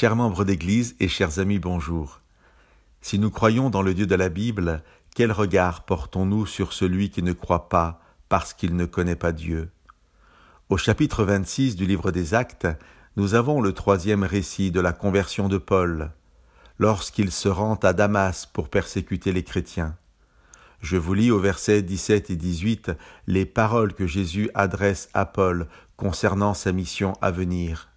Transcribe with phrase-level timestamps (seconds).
[0.00, 2.20] Chers membres d'Église et chers amis, bonjour.
[3.00, 7.20] Si nous croyons dans le Dieu de la Bible, quel regard portons-nous sur celui qui
[7.20, 9.70] ne croit pas parce qu'il ne connaît pas Dieu?
[10.68, 12.68] Au chapitre 26 du livre des Actes,
[13.16, 16.12] nous avons le troisième récit de la conversion de Paul,
[16.78, 19.96] lorsqu'il se rend à Damas pour persécuter les chrétiens.
[20.80, 22.92] Je vous lis au verset 17 et 18
[23.26, 27.88] les paroles que Jésus adresse à Paul concernant sa mission à venir.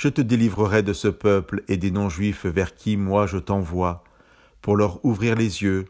[0.00, 4.02] Je te délivrerai de ce peuple et des non-juifs vers qui moi je t'envoie,
[4.62, 5.84] pour leur ouvrir les yeux,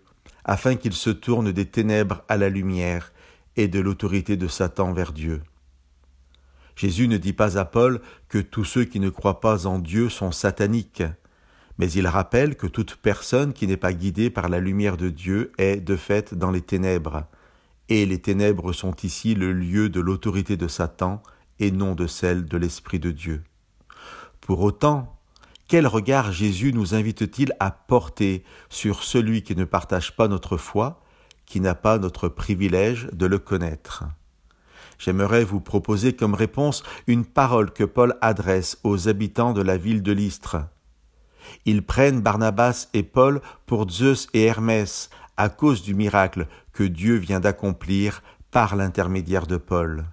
[0.44, 3.12] afin qu'ils se tournent des ténèbres à la lumière
[3.54, 5.44] et de l'autorité de Satan vers Dieu.
[6.74, 10.08] Jésus ne dit pas à Paul que tous ceux qui ne croient pas en Dieu
[10.08, 11.04] sont sataniques,
[11.78, 15.52] mais il rappelle que toute personne qui n'est pas guidée par la lumière de Dieu
[15.56, 17.28] est de fait dans les ténèbres,
[17.88, 21.22] et les ténèbres sont ici le lieu de l'autorité de Satan
[21.60, 23.44] et non de celle de l'Esprit de Dieu.
[24.40, 25.16] Pour autant,
[25.68, 31.02] quel regard Jésus nous invite-t-il à porter sur celui qui ne partage pas notre foi,
[31.46, 34.04] qui n'a pas notre privilège de le connaître?
[34.98, 40.02] J'aimerais vous proposer comme réponse une parole que Paul adresse aux habitants de la ville
[40.02, 40.58] de Lystre.
[41.64, 47.16] Ils prennent Barnabas et Paul pour Zeus et Hermès à cause du miracle que Dieu
[47.16, 50.04] vient d'accomplir par l'intermédiaire de Paul.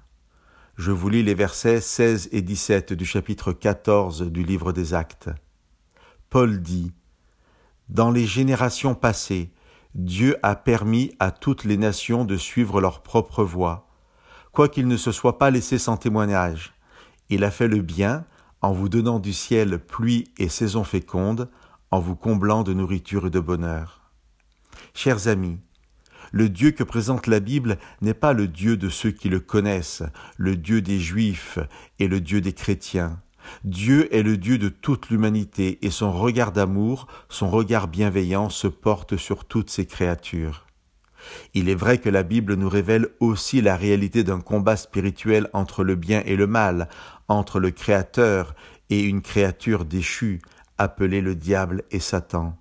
[0.78, 5.32] Je vous lis les versets 16 et 17 du chapitre 14 du livre des Actes.
[6.30, 6.92] Paul dit
[7.90, 9.52] Dans les générations passées,
[9.96, 13.90] Dieu a permis à toutes les nations de suivre leur propre voie,
[14.52, 16.76] quoiqu'il ne se soit pas laissé sans témoignage.
[17.30, 18.26] Il a fait le bien
[18.62, 21.50] en vous donnant du ciel pluie et saison féconde,
[21.90, 24.12] en vous comblant de nourriture et de bonheur.
[24.94, 25.58] Chers amis,
[26.32, 30.04] le Dieu que présente la Bible n'est pas le Dieu de ceux qui le connaissent,
[30.38, 31.60] le Dieu des Juifs
[32.00, 33.20] et le Dieu des chrétiens.
[33.64, 38.68] Dieu est le Dieu de toute l'humanité et son regard d'amour, son regard bienveillant se
[38.68, 40.66] porte sur toutes ses créatures.
[41.54, 45.84] Il est vrai que la Bible nous révèle aussi la réalité d'un combat spirituel entre
[45.84, 46.90] le bien et le mal,
[47.28, 48.56] entre le Créateur
[48.90, 50.42] et une créature déchue,
[50.78, 52.58] appelée le diable et Satan.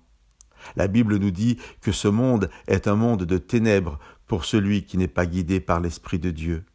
[0.75, 4.97] La Bible nous dit que ce monde est un monde de ténèbres pour celui qui
[4.97, 6.65] n'est pas guidé par l'Esprit de Dieu.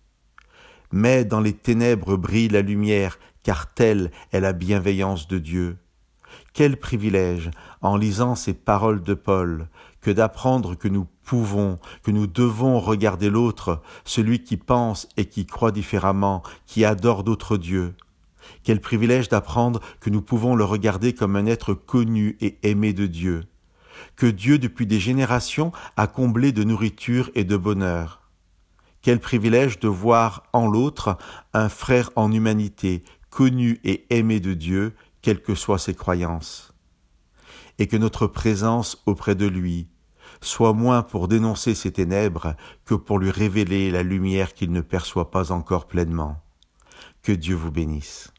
[0.91, 5.77] Mais dans les ténèbres brille la lumière, car telle est la bienveillance de Dieu.
[6.55, 9.69] Quel privilège, en lisant ces paroles de Paul,
[10.01, 15.47] que d'apprendre que nous pouvons, que nous devons regarder l'autre, celui qui pense et qui
[15.47, 17.95] croit différemment, qui adore d'autres dieux.
[18.65, 23.07] Quel privilège d'apprendre que nous pouvons le regarder comme un être connu et aimé de
[23.07, 23.45] Dieu,
[24.17, 28.23] que Dieu depuis des générations a comblé de nourriture et de bonheur.
[29.03, 31.19] Quel privilège de voir en l'autre
[31.55, 36.73] un frère en humanité, connu et aimé de Dieu, quelles que soient ses croyances.
[37.79, 39.89] Et que notre présence auprès de lui
[40.41, 45.31] soit moins pour dénoncer ses ténèbres que pour lui révéler la lumière qu'il ne perçoit
[45.31, 46.43] pas encore pleinement.
[47.23, 48.32] Que Dieu vous bénisse.